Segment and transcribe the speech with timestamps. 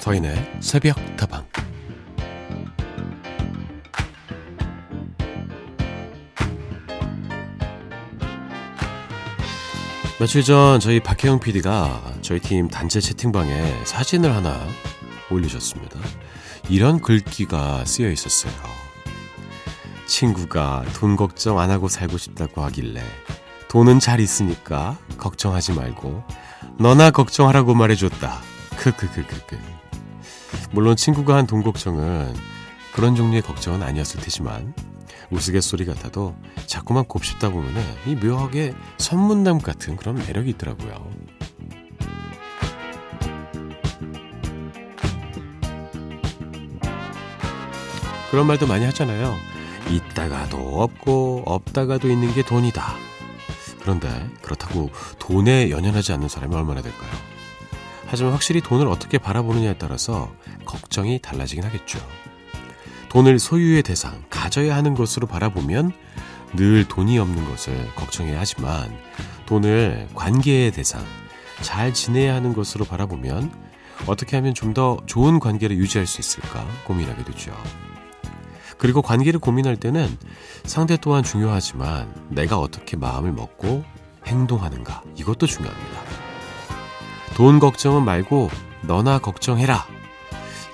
[0.00, 1.46] 서인의 새벽 다방
[10.18, 14.58] 며칠 전 저희 박혜영 PD가 저희 팀 단체 채팅방에 사진을 하나
[15.30, 15.98] 올리셨습니다.
[16.68, 18.52] 이런 글귀가 쓰여 있었어요.
[20.06, 23.02] 친구가 돈 걱정 안 하고 살고 싶다고 하길래
[23.68, 26.22] 돈은 잘 있으니까 걱정하지 말고
[26.78, 28.40] 너나 걱정하라고 말해줬다.
[28.76, 29.79] 크크크크크.
[30.72, 32.32] 물론 친구가 한 돈 걱정은
[32.94, 34.74] 그런 종류의 걱정은 아니었을 테지만
[35.30, 36.34] 우스갯소리 같아도
[36.66, 41.10] 자꾸만 곱씹다 보면은 이 묘하게 선문남 같은 그런 매력이 있더라고요.
[48.30, 49.36] 그런 말도 많이 하잖아요.
[49.90, 52.94] 있다가도 없고 없다가도 있는 게 돈이다.
[53.80, 54.08] 그런데
[54.42, 57.10] 그렇다고 돈에 연연하지 않는 사람이 얼마나 될까요?
[58.10, 60.32] 하지만 확실히 돈을 어떻게 바라보느냐에 따라서
[60.64, 62.00] 걱정이 달라지긴 하겠죠.
[63.08, 65.92] 돈을 소유의 대상, 가져야 하는 것으로 바라보면
[66.54, 68.92] 늘 돈이 없는 것을 걱정해야 하지만
[69.46, 71.04] 돈을 관계의 대상,
[71.62, 73.52] 잘 지내야 하는 것으로 바라보면
[74.06, 77.52] 어떻게 하면 좀 더 좋은 관계를 유지할 수 있을까 고민하게 되죠.
[78.76, 80.18] 그리고 관계를 고민할 때는
[80.64, 83.84] 상대 또한 중요하지만 내가 어떻게 마음을 먹고
[84.26, 86.09] 행동하는가 이것도 중요합니다.
[87.34, 88.50] 돈 걱정은 말고
[88.82, 89.86] 너나 걱정해라.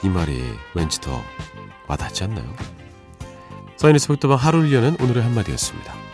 [0.02, 0.42] 이 말이
[0.74, 1.22] 왠지 더
[1.86, 2.44] 와닿지 않나요?
[3.76, 6.05] 사인의 새벽도방 하루를 여는 오늘의 한마디였습니다.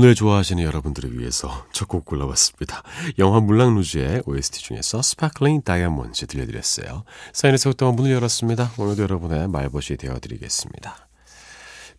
[0.00, 2.82] 돈을 좋아하시는 여러분들을 위해서 첫 곡 골라봤습니다.
[3.18, 7.04] 영화 물랑루즈의 OST 중에서 Sparkling Diamond 들려드렸어요.
[7.34, 8.70] 서인의 새벽다방 문을 열었습니다.
[8.78, 11.08] 오늘도 여러분의 말벗이 되어드리겠습니다.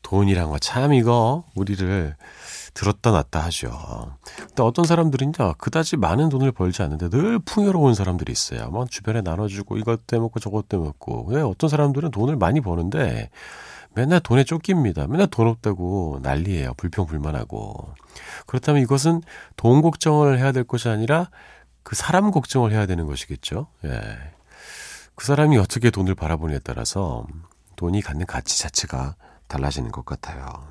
[0.01, 2.15] 돈이란 거 참 이거 우리를
[2.73, 4.17] 들었다 놨다 하죠.
[4.47, 8.69] 근데 어떤 사람들은요, 그다지 많은 돈을 벌지 않는데 늘 풍요로운 사람들이 있어요.
[8.69, 11.27] 뭐 주변에 나눠주고 이것 때먹고 저것 때먹고.
[11.27, 13.29] 왜 어떤 사람들은 돈을 많이 버는데
[13.93, 15.07] 맨날 돈에 쫓깁니다.
[15.07, 16.73] 맨날 돈 없다고 난리예요.
[16.75, 17.93] 불평불만하고.
[18.45, 19.21] 그렇다면 이것은
[19.57, 21.29] 돈 걱정을 해야 될 것이 아니라
[21.83, 23.67] 그 사람 걱정을 해야 되는 것이겠죠.
[23.85, 23.99] 예.
[25.15, 27.25] 그 사람이 어떻게 돈을 바라보느냐에 따라서
[27.75, 29.15] 돈이 갖는 가치 자체가
[29.47, 30.67] 달라지는 것 같아요.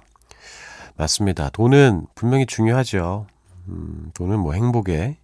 [0.96, 1.50] 맞습니다.
[1.50, 3.26] 돈은 분명히 중요하죠.
[3.68, 5.18] 음, 돈은 뭐 행복에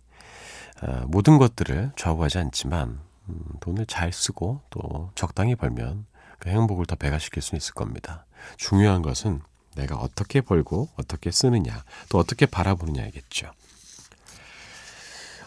[0.83, 6.07] 어, 모든 것들을 좌우하지 않지만 음, 돈을 잘 쓰고 또 적당히 벌면
[6.39, 8.27] 그 행복을 더 배가시킬 수 있을 겁니다.
[8.57, 9.41] 중요한 것은
[9.75, 13.53] 내가 어떻게 벌고 어떻게 쓰느냐, 또 어떻게 바라보느냐이겠죠.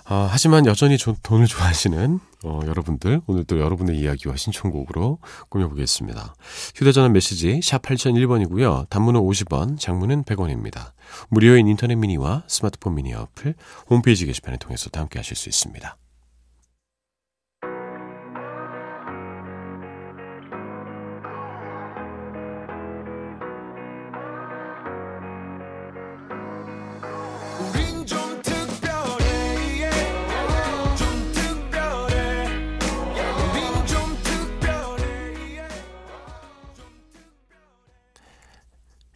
[0.10, 6.34] 어, 하지만 여전히 조, 돈을 좋아하시는 어, 여러분들 오늘 또 여러분의 이야기와 신청곡으로 꾸며보겠습니다.
[6.76, 8.90] 휴대전화 메시지 샵 8001번이고요.
[8.90, 10.94] 단문은 50원, 장문은 100원입니다.
[11.30, 13.54] 무료인 인터넷 미니와 스마트폰 미니 어플
[13.92, 15.96] 홈페이지 게시판을 통해서 함께 하실 수 있습니다.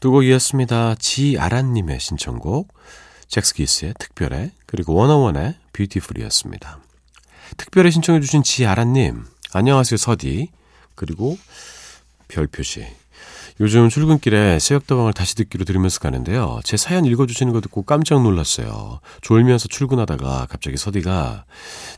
[0.04, 0.96] 두 곡 이었습니다.
[0.96, 2.74] 지아란님의 신청곡,
[3.30, 6.80] 잭스키스의 특별해, 그리고 원어원의 뷰티풀이었습니다.
[7.56, 10.50] 특별히 신청해주신 지아란님, 안녕하세요, 서디.
[10.96, 11.38] 그리고
[12.28, 12.86] 별 표시.
[13.62, 16.60] 요즘 출근길에 새벽다방을 다시 듣기로 들으면서 가는데요.
[16.66, 19.00] 제 사연 읽어주시는 거 듣고 깜짝 놀랐어요.
[19.22, 21.46] 졸면서 출근하다가 갑자기 서디가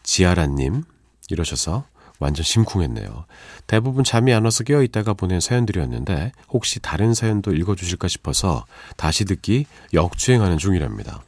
[0.04, 0.84] 지아란님
[1.30, 1.86] 이러셔서
[2.20, 3.26] 완전 심쿵했네요.
[3.68, 8.66] 대부분 잠이 안 와서 깨어 있다가 보낸 사연들이었는데 혹시 다른 사연도 읽어주실까 싶어서
[8.98, 11.22] 다시 듣기 역주행하는 중이랍니다.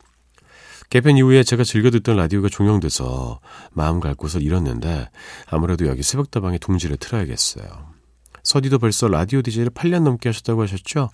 [0.89, 3.39] 개편 이후에 제가 즐겨 듣던 라디오가 종영돼서
[3.71, 5.09] 마음 갈 곳을 잃었는데
[5.47, 7.67] 아무래도 여기 새벽다방에 둥지를 틀어야겠어요.
[8.43, 11.09] 서디도 벌써 라디오 DJ를 8년 넘게 하셨다고 하셨죠?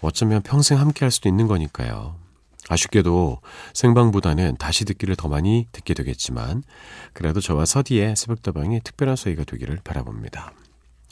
[0.00, 2.21] 어쩌면 평생 함께 할 수도 있는 거니까요.
[2.68, 3.40] 아쉽게도
[3.74, 6.62] 생방보다는 다시 듣기를 더 많이 듣게 되겠지만
[7.12, 10.52] 그래도 저와 서디의 새벽다방이 특별한 소리가 되기를 바라봅니다.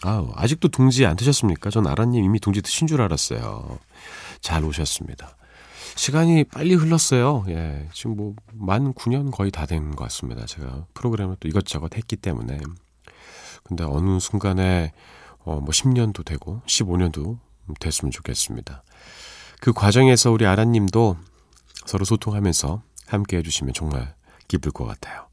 [0.02, 1.68] 아우, 아직도 둥지 안 드셨습니까?
[1.70, 3.78] 전 아라님 이미 둥지 드신 줄 알았어요.
[4.40, 5.36] 잘 오셨습니다.
[5.96, 7.44] 시간이 빨리 흘렀어요.
[7.48, 10.46] 예, 지금 뭐, 만 9년 거의 다 된 것 같습니다.
[10.46, 12.58] 제가 프로그램을 또 이것저것 했기 때문에.
[13.64, 14.92] 근데 어느 순간에,
[15.40, 17.38] 어, 뭐 10년도 되고, 15년도
[17.80, 18.82] 됐으면 좋겠습니다.
[19.60, 21.18] 그 과정에서 우리 아라님도
[21.90, 24.14] 서로 소통하면서 함께 해주시면 정말
[24.46, 25.26] 기쁠 것 같아요.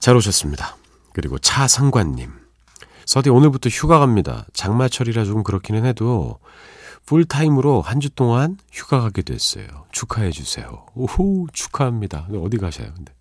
[0.00, 0.76] 잘 오셨습니다.
[1.12, 2.32] 그리고 차상관님.
[3.06, 4.46] 서디 오늘부터 휴가 갑니다.
[4.52, 6.40] 장마철이라 조금 그렇기는 해도
[7.06, 9.66] 풀타임으로 한 주 동안 휴가 가게 됐어요.
[9.92, 10.86] 축하해 주세요.
[10.96, 12.26] 오호, 축하합니다.
[12.42, 13.12] 어디 가셔요, 근데?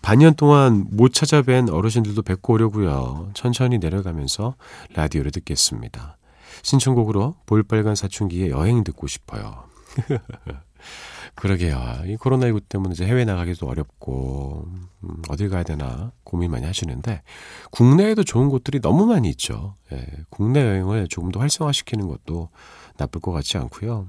[0.00, 3.30] 반년 동안 못 찾아뵌 어르신들도 뵙고 오려고요.
[3.34, 4.54] 천천히 내려가면서
[4.94, 6.18] 라디오를 듣겠습니다.
[6.62, 9.69] 신청곡으로 볼빨간 사춘기에 여행 듣고 싶어요.
[11.34, 12.02] 그러게요.
[12.06, 14.64] 이 코로나19 때문에 이제 해외 나가기도 어렵고,
[15.04, 17.22] 음, 어딜 가야 되나 고민 많이 하시는데,
[17.70, 19.76] 국내에도 좋은 곳들이 너무 많이 있죠.
[19.92, 22.48] 예, 국내 여행을 조금 더 활성화시키는 것도
[22.96, 24.08] 나쁠 것 같지 않고요.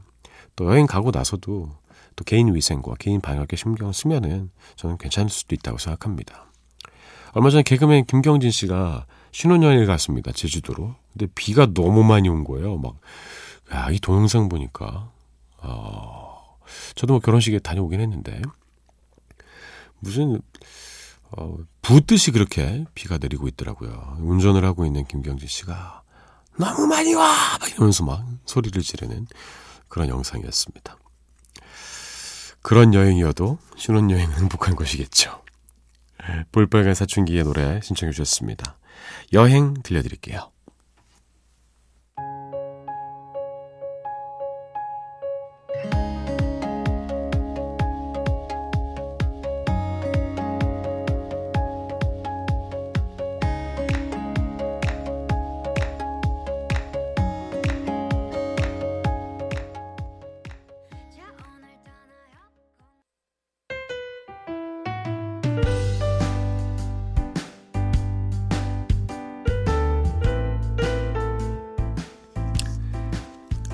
[0.55, 1.69] 또 여행 가고 나서도
[2.15, 6.47] 또 개인 위생과 개인 방역에 신경 쓰면은 저는 괜찮을 수도 있다고 생각합니다.
[7.33, 10.31] 얼마 전에 개그맨 김경진 씨가 신혼여행을 갔습니다.
[10.31, 10.95] 제주도로.
[11.13, 12.77] 근데 비가 너무 많이 온 거예요.
[12.77, 12.97] 막,
[13.73, 15.09] 야, 이 동영상 보니까,
[15.61, 16.57] 어,
[16.95, 18.41] 저도 뭐 결혼식에 다녀오긴 했는데,
[19.99, 20.41] 무슨,
[21.31, 24.17] 어, 부듯이 그렇게 비가 내리고 있더라고요.
[24.19, 26.03] 운전을 하고 있는 김경진 씨가,
[26.59, 27.57] 너무 많이 와!
[27.59, 29.27] 막 이러면서 막 소리를 지르는
[29.87, 30.97] 그런 영상이었습니다.
[32.61, 35.41] 그런 여행이어도 신혼여행은 행복한 것이겠죠.
[36.51, 38.77] 볼빨간 사춘기의 노래 신청해 주셨습니다.
[39.33, 40.50] 여행 들려드릴게요.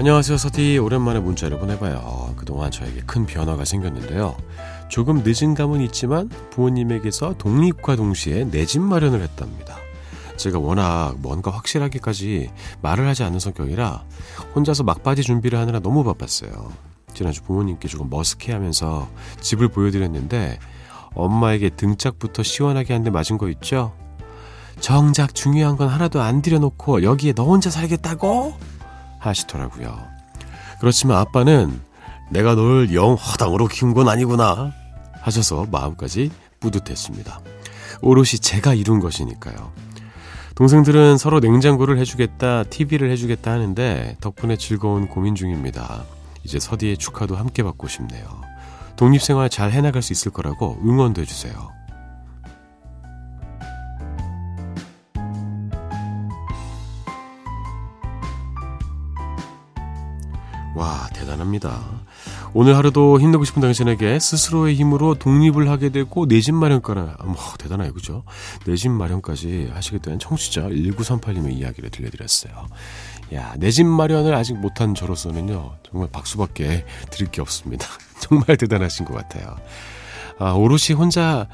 [0.07, 0.77] 안녕하세요 서디.
[0.77, 2.33] 오랜만에 문자를 보내봐요.
[2.38, 4.38] 그동안 저에게 큰 변화가 생겼는데요.
[4.88, 9.75] 조금 늦은 감은 있지만 부모님에게서 독립과 동시에 내 집 마련을 했답니다.
[10.38, 12.50] 제가 워낙 뭔가 확실하게까지
[12.81, 14.06] 말을 하지 않는 성격이라
[14.56, 16.71] 혼자서 막바지 준비를 하느라 너무 바빴어요.
[17.13, 19.07] 지난주 부모님께 조금 머쓱해하면서
[19.42, 20.57] 집을 보여드렸는데
[21.15, 23.92] 엄마에게 등짝부터 시원하게 한 대 맞은 거 있죠?
[24.80, 28.76] 정작 중요한 건 하나도 안 들여놓고 여기에 너 혼자 살겠다고?
[29.19, 29.98] 하시더라고요.
[30.80, 31.80] 그렇지만 아빠는
[32.30, 34.72] 내가 널 영 허당으로 키운 건 아니구나
[35.22, 37.40] 하셔서 마음까지 뿌듯했습니다.
[38.02, 39.72] 오롯이 제가 이룬 것이니까요.
[40.56, 46.04] 동생들은 서로 냉장고를 해주겠다, TV를 해주겠다 하는데 덕분에 즐거운 고민 중입니다.
[46.44, 48.25] 이제 서디의 축하도 함께 받고 싶네요.
[48.96, 51.54] 독립생활 잘 해나갈 수 있을 거라고 응원도 해주세요.
[60.77, 61.81] 와, 대단합니다.
[62.53, 67.94] 오늘 하루도 힘내고 싶은 당신에게 스스로의 힘으로 독립을 하게 되고 내 집 마련까지, 뭐, 대단해요.
[67.94, 68.24] 그죠?
[68.68, 72.53] 내 집 마련까지 하시게 된 청취자 1938님의 이야기를 들려드렸어요.
[73.33, 77.88] 야, 내 집 마련을 아직 못한 저로서는요, 정말 박수밖에 드릴 게 없습니다.
[78.21, 79.56] 정말 대단하신 것 같아요.
[80.38, 81.48] 아, 오롯이 혼자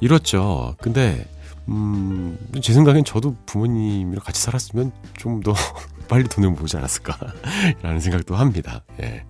[0.00, 0.74] 이뤘죠.
[0.80, 1.28] 근데,
[1.68, 5.54] 음, 제 생각엔 저도 부모님이랑 같이 살았으면 좀 더
[6.14, 8.84] 빨리 돈을 모으지 않았을까라는 생각도 합니다.
[9.02, 9.24] 예.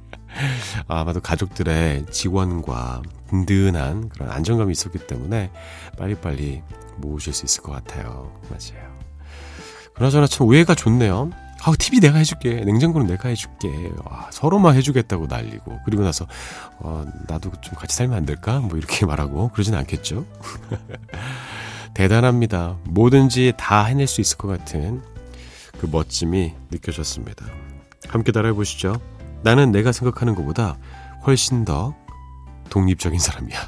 [0.86, 3.00] 아마도 가족들의 지원과
[3.30, 5.50] 든든한 그런 안정감이 있었기 때문에
[5.96, 6.60] 빨리빨리
[6.98, 8.38] 모으실 수 있을 것 같아요.
[8.50, 8.94] 맞아요.
[9.94, 11.30] 그나저나 참 우애가 좋네요.
[11.62, 12.56] 아우, TV 내가 해줄게.
[12.56, 13.90] 냉장고는 내가 해줄게.
[14.04, 15.80] 와, 서로만 해주겠다고 난리고.
[15.86, 16.26] 그리고 나서,
[16.80, 18.60] 어, 나도 좀 같이 살면 안 될까?
[18.60, 19.48] 뭐 이렇게 말하고.
[19.48, 20.26] 그러진 않겠죠?
[21.94, 22.76] 대단합니다.
[22.84, 25.13] 뭐든지 다 해낼 수 있을 것 같은
[25.78, 27.47] 그 멋짐이 느껴졌습니다.
[28.09, 29.00] 함께 따라해 보시죠.
[29.43, 30.78] 나는 내가 생각하는 것보다
[31.26, 31.95] 훨씬 더
[32.71, 33.59] 독립적인 사람이야.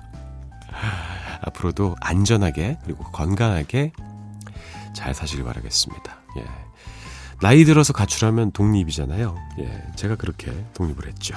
[1.42, 3.92] 앞으로도 안전하게 그리고 건강하게
[4.94, 6.16] 잘 사시길 바라겠습니다.
[6.38, 6.44] 예.
[7.40, 9.36] 나이 들어서 가출하면 독립이잖아요.
[9.58, 9.82] 예.
[9.96, 11.36] 제가 그렇게 독립을 했죠.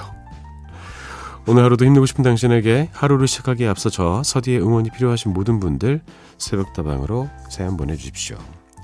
[1.46, 6.02] 오늘 하루도 힘내고 싶은 당신에게 하루를 시작하기에 앞서 저 서디의 응원이 필요하신 모든 분들
[6.38, 8.38] 새벽다방으로 사연 보내주십시오.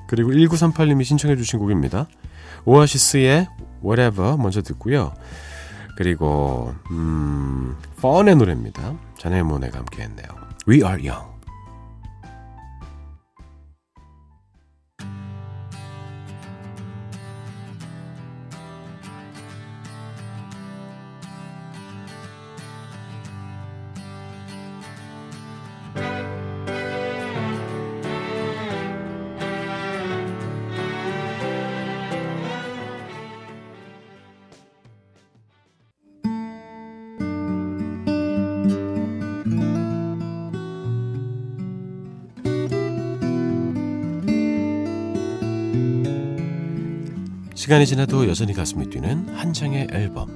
[0.07, 2.07] 그리고 1938님이 신청해 주신 곡입니다.
[2.65, 3.49] 오아시스의
[3.85, 5.13] Whatever 먼저 듣고요.
[5.97, 8.95] 그리고 음, 펀의 노래입니다.
[9.19, 10.27] 자네 모네가 함께 했네요.
[10.69, 11.36] We are young.
[47.67, 50.29] 시간이 지나도 여전히 가슴이 뛰는 한 장의 앨범.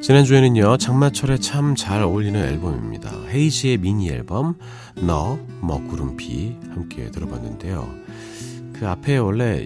[0.00, 3.10] 지난주에는요, 장마철에 참 잘 어울리는 앨범입니다.
[3.28, 4.56] 헤이지의 미니 앨범,
[4.96, 7.88] 너, 먹구름비 함께 들어봤는데요.
[8.74, 9.64] 그 앞에 원래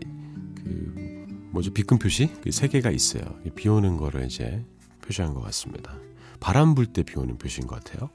[0.55, 2.29] 그, 뭐죠, 비금 표시?
[2.43, 3.23] 그 세 개가 있어요.
[3.57, 4.65] 비 오는 거를 이제
[5.03, 5.93] 표시한 것 같습니다.
[6.41, 8.11] 바람 불 때 비 오는 표시인 것 같아요.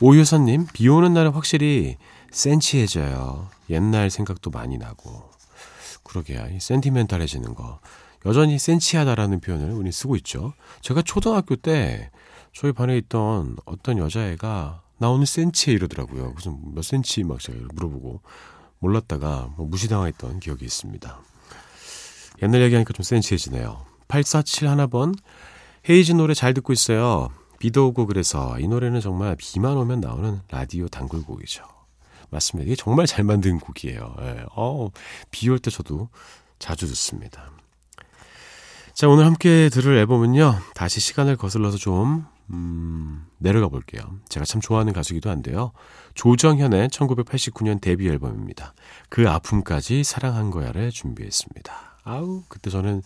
[0.00, 1.96] 오효선님, 비 오는 날은 확실히
[2.30, 3.48] 센치해져요.
[3.70, 5.30] 옛날 생각도 많이 나고.
[6.04, 6.48] 그러게요.
[6.54, 7.80] 이 센티멘탈해지는 거.
[8.26, 10.54] 여전히 센치하다라는 표현을 우리 쓰고 있죠.
[10.82, 12.10] 제가 초등학교 때
[12.52, 16.30] 저희 반에 있던 어떤 여자애가 나 오늘 센치해 이러더라고요.
[16.32, 18.20] 무슨 몇 센치 막 제가 물어보고
[18.80, 21.20] 몰랐다가 뭐 무시당했던 기억이 있습니다.
[22.42, 23.84] 옛날 얘기하니까 좀 센치해지네요.
[24.08, 25.14] 847 하나번
[25.88, 27.28] 헤이즈 노래 잘 듣고 있어요.
[27.58, 31.64] 비도 오고 그래서 이 노래는 정말 비만 오면 나오는 라디오 단골곡이죠.
[32.30, 32.66] 맞습니다.
[32.66, 34.14] 이게 정말 잘 만든 곡이에요.
[34.20, 34.44] 예.
[34.54, 34.90] 어,
[35.30, 36.08] 비올 때 저도
[36.58, 37.50] 자주 듣습니다.
[38.94, 40.58] 자, 오늘 함께 들을 앨범은요.
[40.74, 44.02] 다시 시간을 거슬러서 좀 음, 내려가 볼게요.
[44.28, 45.72] 제가 참 좋아하는 가수기도 한데요.
[46.14, 48.74] 조정현의 1989년 데뷔 앨범입니다.
[49.08, 51.98] 그 아픔까지 사랑한 거야를 준비했습니다.
[52.04, 53.02] 아우, 그때 저는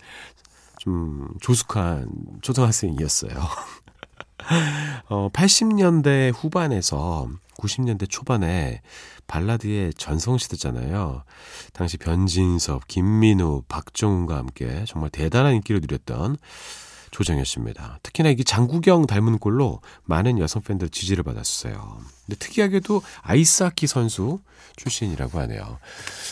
[0.77, 2.09] 좀 조숙한
[2.41, 3.33] 초등학생이었어요.
[5.09, 8.81] 어, 80년대 후반에서 90년대 초반에
[9.27, 11.23] 발라드의 전성시대잖아요.
[11.71, 16.37] 당시 변진섭, 김민우, 박정훈과 함께 정말 대단한 인기를 누렸던
[17.11, 17.99] 조정현 씨입니다.
[18.01, 21.99] 특히나 이게 장국영 닮은 꼴로 많은 여성 팬들 지지를 받았어요.
[22.25, 24.39] 근데 특이하게도 아이스하키 선수
[24.75, 25.77] 출신이라고 하네요.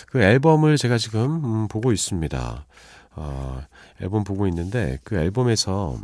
[0.08, 2.65] 그 앨범을 제가 지금 음, 보고 있습니다.
[3.13, 3.62] 어,
[4.01, 6.00] 앨범 보고 있는데 그 앨범에서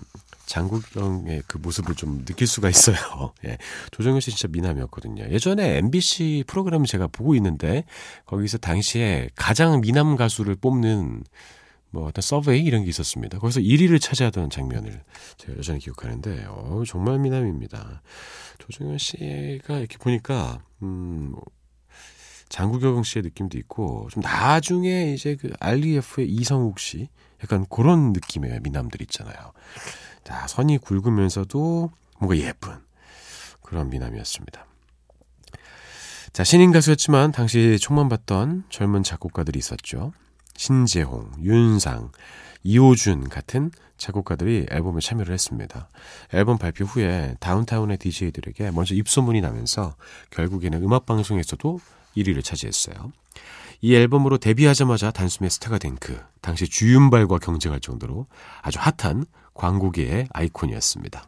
[0.47, 2.97] 장국영의 그 모습을 좀 느낄 수가 있어요.
[3.45, 3.57] 예.
[3.91, 5.25] 조정현 씨 진짜 미남이었거든요.
[5.29, 7.83] 예전에 MBC 프로그램을 제가 보고 있는데
[8.25, 11.23] 거기서 당시에 가장 미남 가수를 뽑는
[11.89, 13.39] 뭐 어떤 서베이 이런 게 있었습니다.
[13.39, 15.03] 거기서 1위를 차지하던 장면을
[15.37, 18.01] 제가 여전히 기억하는데 어, 정말 미남입니다.
[18.59, 21.35] 조정현 씨가 이렇게 보니까 음
[22.49, 27.09] 장국영 씨의 느낌도 있고 좀 나중에 이제 그 알리에프의 이성욱 씨
[27.43, 29.51] 약간 그런 느낌의 미남들 있잖아요.
[30.27, 32.75] 자, 선이 굵으면서도 뭔가 예쁜
[33.63, 34.65] 그런 미남이었습니다.
[36.33, 40.11] 자, 신인 가수였지만 당시 총만 봤던 젊은 작곡가들이 있었죠.
[40.57, 42.11] 신재홍, 윤상,
[42.63, 45.87] 이호준 같은 작곡가들이 앨범에 참여를 했습니다.
[46.33, 49.95] 앨범 발표 후에 다운타운의 DJ들에게 먼저 입소문이 나면서
[50.31, 51.79] 결국에는 음악방송에서도
[52.17, 53.13] 1위를 차지했어요.
[53.79, 58.27] 이 앨범으로 데뷔하자마자 단숨에 스타가 된 그 당시 주윤발과 경쟁할 정도로
[58.61, 59.25] 아주 핫한
[59.57, 61.23] 광고계의 아이콘이었습니다.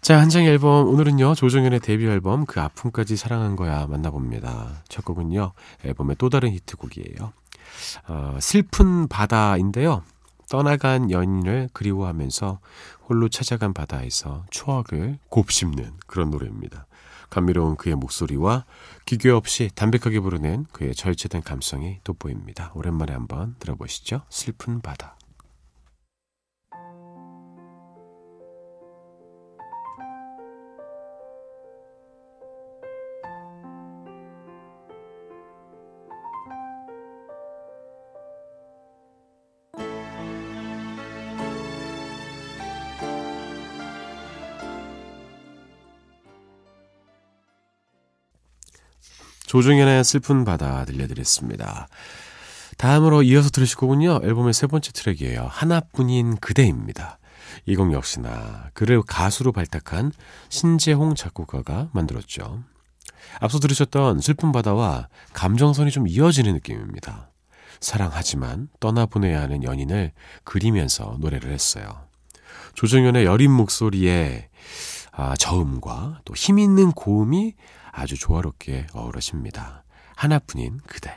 [0.00, 0.88] 자, 한 장의 앨범.
[0.88, 4.82] 오늘은요, 조정현의 데뷔 앨범, 그 아픔까지 사랑한 거야 만나봅니다.
[4.88, 5.52] 첫 곡은요,
[5.84, 7.32] 앨범의 또 다른 히트곡이에요.
[8.08, 10.02] 어, 슬픈 바다인데요.
[10.48, 12.58] 떠나간 연인을 그리워하면서
[13.08, 16.86] 홀로 찾아간 바다에서 추억을 곱씹는 그런 노래입니다.
[17.28, 18.64] 감미로운 그의 목소리와
[19.06, 22.72] 기교 없이 담백하게 부르는 그의 절제된 감성이 돋보입니다.
[22.74, 24.22] 오랜만에 한번 들어보시죠.
[24.28, 25.19] 슬픈 바다.
[49.50, 51.88] 조중현의 슬픈 바다 들려드렸습니다.
[52.78, 54.20] 다음으로 이어서 들으실 곡은요.
[54.22, 55.44] 앨범의 세 번째 트랙이에요.
[55.50, 57.18] 하나뿐인 그대입니다.
[57.66, 60.12] 이 곡 역시나 그를 가수로 발탁한
[60.50, 62.62] 신재홍 작곡가가 만들었죠.
[63.40, 67.32] 앞서 들으셨던 슬픈 바다와 감정선이 좀 이어지는 느낌입니다.
[67.80, 70.12] 사랑하지만 떠나보내야 하는 연인을
[70.44, 72.06] 그리면서 노래를 했어요.
[72.74, 74.48] 조정현의 여린 목소리에
[75.10, 77.54] 아, 저음과 또 힘 있는 고음이
[77.92, 79.84] 아주 조화롭게 어우러집니다.
[80.16, 81.16] 하나뿐인 그대.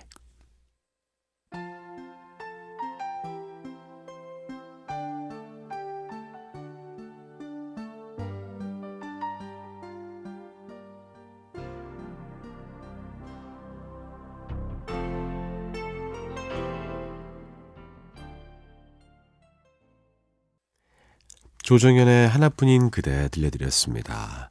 [21.63, 24.42] 조정현의 하나뿐인 그대 들려드렸습니다.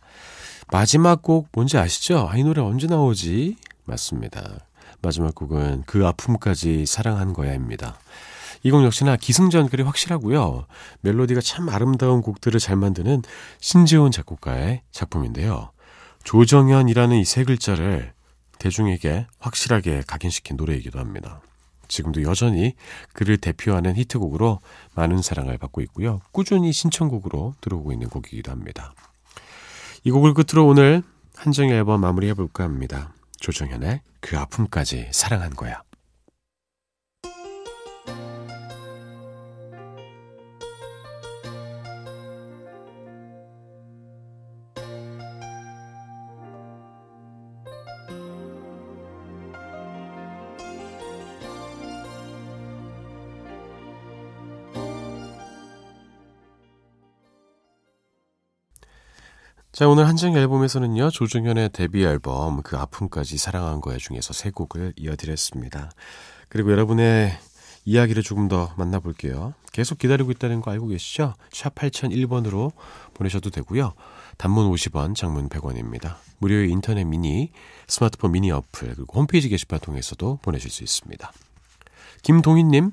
[0.72, 2.28] 마지막 곡 뭔지 아시죠?
[2.30, 3.56] 아, 이 노래 언제 나오지?
[3.84, 4.60] 맞습니다.
[5.02, 7.98] 마지막 곡은 그 아픔까지 사랑한 거야입니다.
[8.64, 10.66] 이 곡 역시나 기승전결이 확실하고요.
[11.02, 13.22] 멜로디가 참 아름다운 곡들을 잘 만드는
[13.60, 15.72] 신지훈 작곡가의 작품인데요.
[16.24, 18.12] 조정현이라는 이 세 글자를
[18.58, 21.42] 대중에게 확실하게 각인시킨 노래이기도 합니다.
[21.88, 22.74] 지금도 여전히
[23.12, 24.60] 그를 대표하는 히트곡으로
[24.94, 26.20] 많은 사랑을 받고 있고요.
[26.30, 28.94] 꾸준히 신청곡으로 들어오고 있는 곡이기도 합니다.
[30.04, 31.02] 이 곡을 끝으로 오늘
[31.36, 33.12] 한정의 앨범 마무리해볼까 합니다.
[33.38, 35.82] 조정현의 그 아픔까지 사랑한 거야.
[59.82, 65.90] 자, 오늘 한정 앨범에서는요, 조정현의 데뷔 앨범, 그 아픔까지 사랑한 거야 중에서 세 곡을 이어드렸습니다.
[66.48, 67.36] 그리고 여러분의
[67.84, 69.54] 이야기를 조금 더 만나볼게요.
[69.72, 71.34] 계속 기다리고 있다는 거 알고 계시죠?
[71.50, 72.70] 샵 8001번으로
[73.12, 73.94] 보내셔도 되고요.
[74.36, 76.14] 단문 50원, 장문 100원입니다.
[76.38, 77.50] 무료의 인터넷 미니,
[77.88, 81.32] 스마트폰 미니 어플, 그리고 홈페이지 게시판 통해서도 보내실 수 있습니다.
[82.22, 82.92] 김동희님,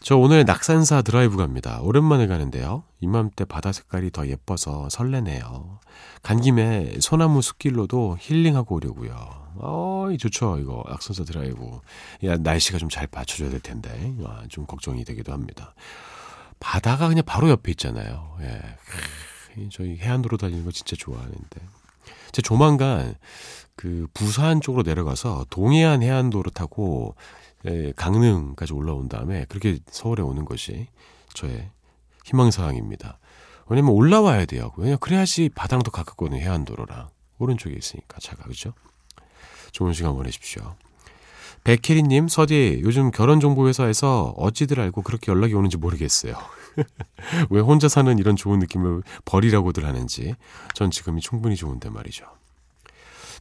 [0.00, 1.80] 저 오늘 낙산사 드라이브 갑니다.
[1.82, 2.84] 오랜만에 가는데요.
[3.00, 5.80] 이맘때 바다 색깔이 더 예뻐서 설레네요.
[6.22, 9.40] 간 김에 소나무 숲길로도 힐링하고 오려고요.
[9.58, 10.82] 어이, 좋죠, 이거.
[10.88, 11.80] 낙산사 드라이브.
[12.24, 14.14] 야, 날씨가 좀 잘 받쳐줘야 될 텐데.
[14.24, 15.74] 아, 좀 걱정이 되기도 합니다.
[16.58, 18.36] 바다가 그냥 바로 옆에 있잖아요.
[18.40, 18.60] 예.
[19.70, 21.60] 저희 해안도로 다니는 거 진짜 좋아하는데.
[22.32, 23.16] 제 조만간
[23.76, 27.14] 그 부산 쪽으로 내려가서 동해안 해안도로 타고
[27.66, 30.88] 예, 강릉까지 올라온 다음에 그렇게 서울에 오는 것이
[31.34, 31.70] 저의
[32.24, 33.18] 희망사항입니다.
[33.68, 34.72] 왜냐면 올라와야 돼요.
[34.76, 36.40] 왜냐 그래야지 바다랑 더 가깝거든요.
[36.40, 37.08] 해안도로랑.
[37.38, 38.44] 오른쪽에 있으니까 차가.
[38.44, 38.72] 그죠?
[39.72, 40.74] 좋은 시간 보내십시오.
[41.64, 46.34] 백혜리님, 서디, 요즘 결혼정보회사에서 어찌들 알고 그렇게 연락이 오는지 모르겠어요.
[47.50, 50.34] 왜 혼자 사는 이런 좋은 느낌을 버리라고들 하는지
[50.74, 52.24] 전 지금이 충분히 좋은데 말이죠.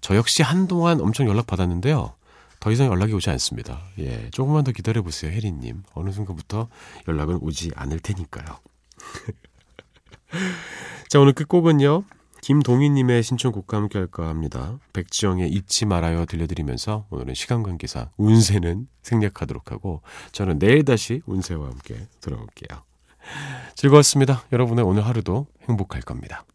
[0.01, 2.13] 저 역시 한동안 엄청 연락 받았는데요.
[2.59, 3.81] 더 이상 연락이 오지 않습니다.
[3.99, 5.83] 예, 조금만 더 기다려 보세요, 혜리님.
[5.93, 6.67] 어느 순간부터
[7.07, 8.59] 연락은 오지 않을 테니까요.
[11.07, 12.03] 자, 오늘 끝곡은요.
[12.41, 14.79] 김동희님의 신청곡과 함께 할까 합니다.
[14.93, 22.07] 백지영의 잊지 말아요 들려드리면서 오늘은 시간 관계상 운세는 생략하도록 하고 저는 내일 다시 운세와 함께
[22.21, 22.83] 돌아올게요.
[23.75, 24.45] 즐거웠습니다.
[24.51, 26.45] 여러분의 오늘 하루도 행복할 겁니다.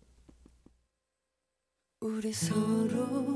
[2.01, 3.34] 우리 서로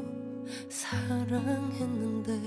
[0.69, 2.39] 사랑했는데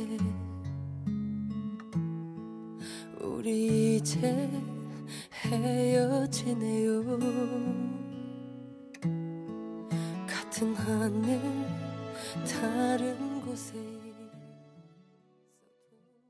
[3.22, 4.50] 우리 이제
[5.46, 7.04] 헤어지네요.
[10.28, 11.40] 같은 하늘
[12.46, 13.91] 다른 곳에